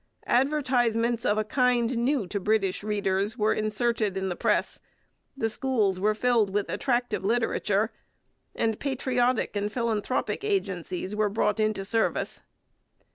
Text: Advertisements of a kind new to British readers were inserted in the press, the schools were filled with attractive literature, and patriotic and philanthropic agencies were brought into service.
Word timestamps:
Advertisements 0.25 1.23
of 1.25 1.37
a 1.37 1.43
kind 1.43 1.95
new 1.95 2.25
to 2.25 2.39
British 2.39 2.81
readers 2.81 3.37
were 3.37 3.53
inserted 3.53 4.17
in 4.17 4.29
the 4.29 4.35
press, 4.35 4.79
the 5.37 5.47
schools 5.47 5.99
were 5.99 6.15
filled 6.15 6.49
with 6.49 6.67
attractive 6.71 7.23
literature, 7.23 7.91
and 8.55 8.79
patriotic 8.79 9.55
and 9.55 9.71
philanthropic 9.71 10.43
agencies 10.43 11.15
were 11.15 11.29
brought 11.29 11.59
into 11.59 11.85
service. 11.85 12.41